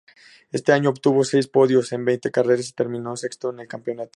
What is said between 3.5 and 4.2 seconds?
en el campeonato.